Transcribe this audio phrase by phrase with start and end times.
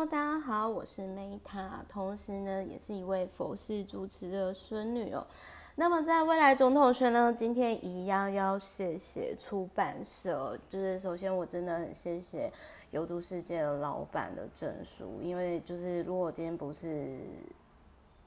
[0.00, 5.26] 大家好，我是 Meta，同时呢，也是一位佛系主持的孙女哦。
[5.74, 12.50] 那么在未来总统选呢，今天一样要谢谢出版社，就是首先我真的很谢谢
[12.92, 17.18] 游读世界的老板的证书，因为就是如果今天不是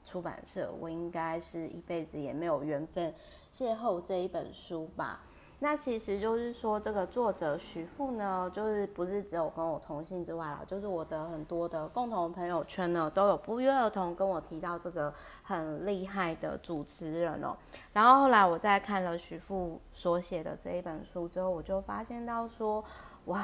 [0.04, 3.12] 出版社，我应该是一辈子也没有缘分
[3.52, 5.22] 邂逅这一本书吧。
[5.60, 17.56] 那其实就是说，这个作者徐富呢，就是不是只有跟我同姓之外啦，就是我的很多的共同朋友圈呢，都有不约而同跟我提到这个很厉害的主持人哦。
[17.92, 22.84] 然后后来我在看了徐富所写的这一本书之后，我就发现到说，
[23.26, 23.42] 哇，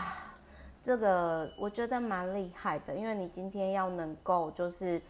[0.83, 5.01] 这个我觉得蛮厉害的，因为你今天要能够就是。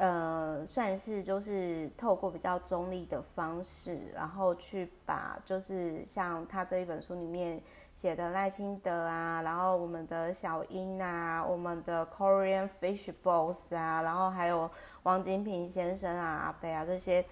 [0.00, 7.60] 呃，算是就是透过比较中立的方式，然后去把就是像他这一本书里面
[7.96, 14.70] 写的赖清德啊，然后我们的小英啊，我们的 Korean Fish Boss 啊，然后还有
[15.02, 17.24] 王金平先生啊、阿北啊这些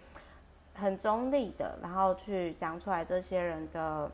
[0.74, 4.10] 很中立的，然后去讲出来这些人的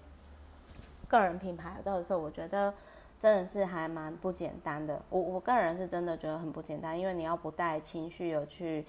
[1.09, 2.75] 个人品牌的时候，我觉得。
[3.23, 8.85] 真的是还蛮不简单的，我我个人是真的觉得很不简单，因为你要不带情绪有去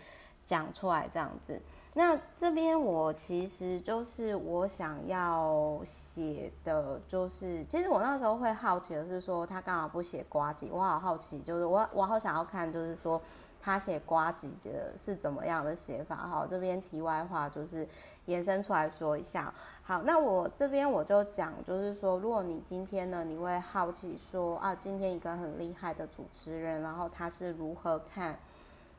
[0.45, 1.61] 讲出来这样子。
[1.95, 10.71] 那这边我其实就是我想要写的，就是其实我那时候会好奇的是说，他干嘛不写瓜吉？
[10.71, 13.21] 我好好奇，就是我我好想要看，就是说
[13.61, 16.15] 他写瓜吉的是怎么样的写法。
[16.15, 17.87] 好，这边题外话就是
[18.25, 19.53] 延伸出来说一下。
[19.83, 28.39] 好，那我这边我就讲，就是说，如果你今天呢，你会好奇说啊，今天一个很厉害的主持人，然后他是如何看？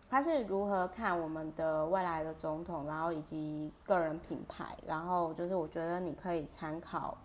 [0.09, 7.17] 他是如何看我们的未来的总统，然后以及个人品牌，然后就是我觉得你可以参考，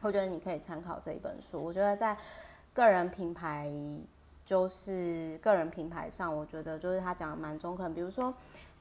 [0.00, 1.62] 我觉得你可以参考这一本书。
[1.62, 2.16] 我觉得在
[2.72, 3.70] 个人品牌，
[4.44, 7.94] 就是个人品牌上，我觉得就是他讲的蛮中肯。
[7.94, 8.34] 比如说，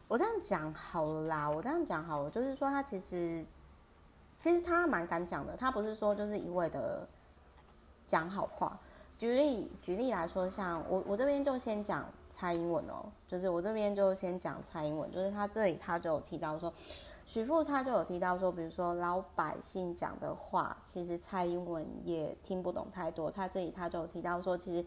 [0.08, 3.46] 我这样讲好了啦，我这样讲好了，就是说他其实
[4.40, 7.08] 其实他蛮敢讲的，他不是说就是一味的
[8.08, 8.80] 讲好话。
[9.19, 12.03] 举例举例来说，像我我这边就先讲。
[12.41, 16.74] 蔡英文哦，就是我这边就先讲蔡英文，就是他这里他就有提到说，
[17.24, 23.29] 许富他就有提到说，比如说老百姓讲的话，其实蔡英文也听不懂太多。
[23.29, 24.84] 他这里他就有提到说，其实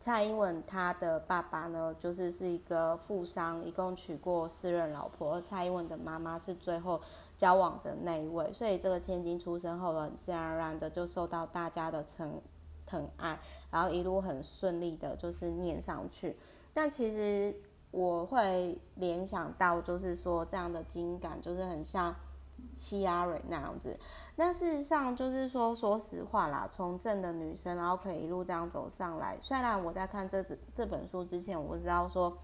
[0.00, 7.00] 蔡英文他的爸爸呢，就是是一个富商，一共娶过四任老婆，而蔡英文的妈妈是最后
[7.38, 12.40] 交往的那一位，所以这个千金出生后了，自然而然的就受到大家的称
[12.86, 13.38] 疼爱，
[13.70, 16.36] 然后一路很顺利的，就是念上去。
[16.72, 17.54] 但其实
[17.90, 22.14] 我会联想到，就是说这样的基因感，就是很像
[22.76, 23.98] 希拉蕊那样子。
[24.36, 29.36] 那事实上就是说，说实话啦，从正的女生，然后可以一路这样走上来。
[29.40, 32.36] 虽然我在看这这本书之前，我知道说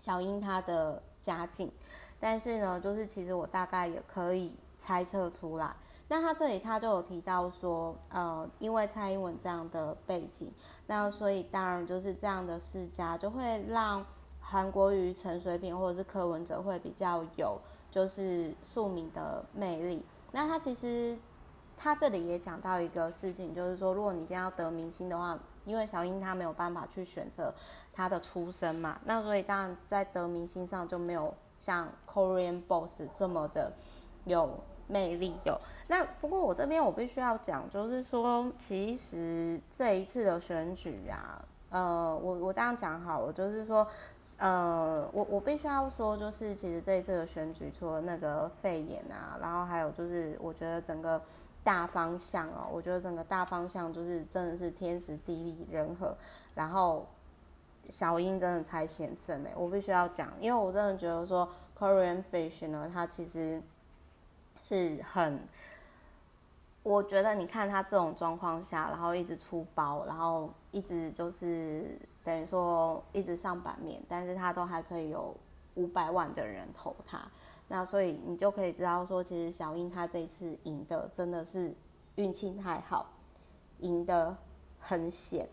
[0.00, 1.70] 小英她的家境，
[2.18, 5.76] 但是呢，就是其实我大概也可以猜测出来。
[6.08, 10.52] 那他这里他就有提到说，呃，因为蔡英文这样的背景，
[10.86, 14.04] 那所以当然就是这样的世家就会让
[14.40, 17.58] 韩国瑜、陈水扁或者是柯文哲会比较有
[17.90, 20.04] 就是庶民的魅力。
[20.30, 21.18] 那他其实
[21.76, 27.52] 他这里也讲到一个事情，就是说，如果你今天要得明星的话，因为小英她没有办法去选择
[27.92, 33.72] 她的出身嘛，那所以当然在得明星上就没有像 Korean Boss 这么的
[34.24, 34.48] 有
[34.88, 35.58] 魅力有。
[35.88, 43.86] 那不过我这边我必须要讲，就是说，其实这一次的选举啊，呃，我我这样讲好了，就是说，
[44.38, 51.22] 呃，我我必须要说，就是其实这一次的选举，除了那个肺炎啊，然后还有就是，我觉得整个
[51.62, 56.16] 大方向哦，我觉得整个大方向就是真的是天时地利人和，
[56.54, 57.06] 然后
[57.88, 61.48] 小英真的才险胜哎，我必须要讲，因为我真的觉得说
[61.78, 63.62] Korean Fish 呢，它其实
[64.62, 65.40] 是很。
[66.82, 75.34] 我觉得你看他这种状况下，然后一直出包，然后一直就是等于说一直上版面，但是他都还可以有
[75.74, 77.20] 五百万的人投他，
[77.66, 81.74] 那所以你就可以知道说，其实小英他这一次赢的真的是
[82.14, 83.10] 运气太好，
[83.80, 84.36] 赢得
[84.78, 85.48] 很险。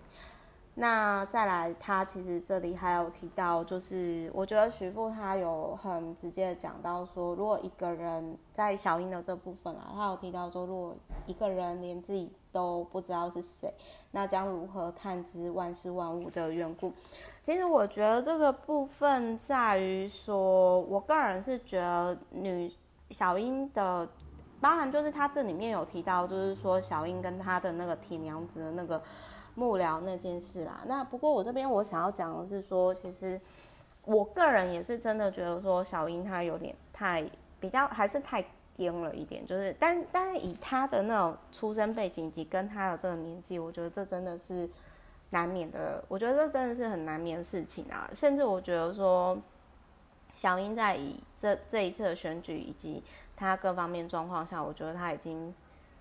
[0.75, 10.96] 那再来，他其实这里还有提到，就是我觉得徐富他有很直接的讲到说，如果一个人在小英的这部分啊，他有提到说，如果
[11.28, 13.72] 一个人连自己都不知道是谁，
[14.10, 16.92] 那将如何探知万事万物的缘故？
[17.44, 22.74] 其实我觉得这个部分在于说，我个人是觉得女
[23.12, 24.10] 小英的，
[24.60, 29.00] 包含就是他这里面有提到，就是说小英跟他的那个铁娘子的那个。
[29.55, 30.81] 幕僚那件事啦。
[30.85, 33.39] 那不过我这边我想要讲的是说，其实
[34.05, 37.23] 我个人也是真的觉得说，小英她有点太
[37.59, 38.44] 比较还是太
[38.75, 44.69] 癫了一点，就是但但是以她的那种出生背景以及跟她的这个年纪，我觉得这真的是
[45.29, 46.03] 难免的。
[46.07, 48.09] 我觉得这真的是很难免的事情啊。
[48.15, 49.38] 甚至我觉得说，
[50.35, 53.03] 小英在以这这一次的选举以及
[53.35, 55.53] 她各方面状况下，我觉得她已经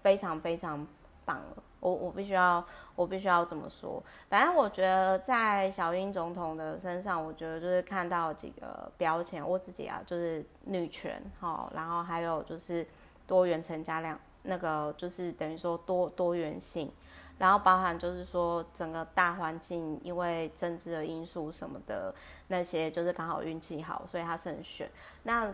[0.02, 0.87] 非常非常
[1.25, 1.63] 棒了。
[1.81, 2.65] 我我必须要，
[2.95, 4.01] 我必须要这么说。
[4.29, 9.45] 反正我觉得在小英总统的身上，我觉得就是看到几个标签。
[9.47, 12.87] 我自己啊，就是女权，哈，然后还有就是
[13.27, 16.89] 多元成家两，那个就是等于说多多元性，
[17.39, 22.15] 然后包含就是说整个大环境，因为政治的因素什么的
[22.47, 24.89] 那些，就是刚好运气好，所以他胜选。
[25.25, 25.53] 那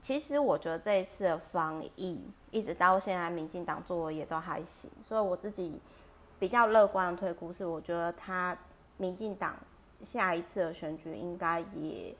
[0.00, 2.20] 其实我觉得这一次的防疫，
[2.52, 5.80] 一直到现在，民进党做的也都还行，所以我自己
[6.38, 8.56] 比较乐观的推估是，我觉得他
[8.98, 9.56] 民进党
[10.04, 12.14] 下一次的选举应该也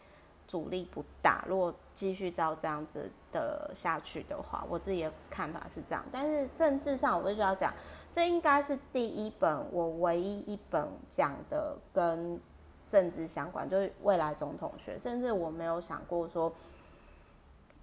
[0.48, 1.44] 阻力不大。
[1.46, 6.04] 如果继续照这样子的下去的话，我自己的看法是这样。
[6.10, 7.72] 但是政治上，我必须要讲，
[8.12, 12.40] 这应该是第一本我唯一一本讲的跟
[12.88, 16.52] 政治相关，就是未来总统学，甚至我没有想过说。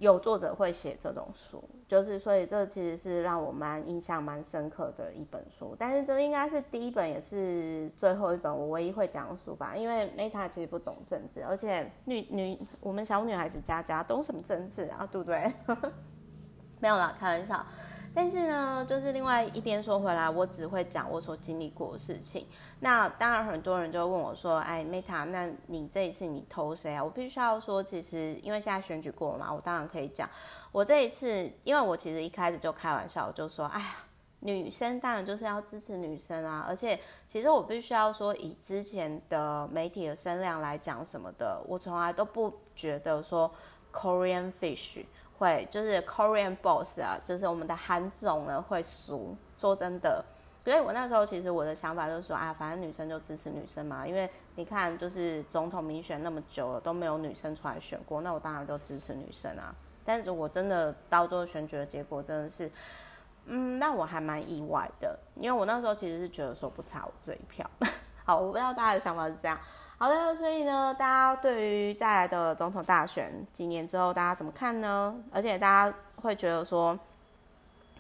[0.04, 5.74] 有作者会写这种书，就是所以这其实是让我蛮印象蛮深刻的一本书。
[5.80, 15.52] 但是这应该是第一本也是最后一本我唯一会讲的书吧，因为 Meta 其实不懂政治，而且女女我们小女孩子家家懂什么政治啊，对不对？
[16.82, 17.66] 没有啦，开玩笑。
[18.16, 22.46] 但是呢，就是另外一边说回来，我只会讲我所经历过的事情。
[22.80, 30.30] 那当然，很多人就问我说：“哎，Meta，那你这一次你投谁啊？”我必须要说，其实因为现在选举过了嘛，我当然可以讲。
[30.72, 33.96] 我这一次，因为我其实一开始就开玩笑，我就说：“哎呀，
[34.42, 43.52] 女生当然就是要支持女生啊。”而且，其实我必须要说，以之前的媒体的声量来讲什么的，我从来都不觉得说
[43.92, 45.04] Korean Fish。
[45.44, 49.36] 会就是 Korean Boss 啊，就是我们的韩总呢会输。
[49.58, 50.24] 说真的，
[50.64, 54.08] 所以我那时候其实我的想法就是说啊，反正女生就支持女生嘛。
[54.08, 59.76] 因为你看，就是总统民选那么久了都没有女生出来选过，那我当然就支持女生啊。
[60.06, 62.72] 但是我真的到最后选举的结果真的是，
[63.46, 67.70] 嗯，那我还蛮意外的，因为我那时候其实是觉得说不差我这一票。
[68.26, 69.60] 好，我不知道大家的想法是这样。
[70.04, 75.16] 好的，所以呢，大家对于再来的总统大选几年之后，大家怎么看呢？
[75.32, 77.00] 而且大家会觉得说，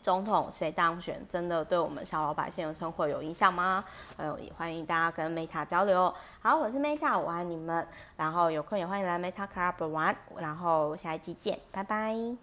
[0.02, 3.86] 总统谁当选，真的对我们小老百姓的生活有影响吗？
[4.18, 6.14] 呃，也欢迎大家跟 Meta 交流。
[6.42, 7.88] 好，我是 Meta，我爱你们。
[8.18, 10.14] 然后有空也欢迎来 Meta Club 玩。
[10.36, 12.36] 然后下一期见，拜拜。